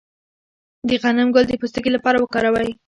[0.87, 2.71] د غنم ګل د پوستکي لپاره وکاروئ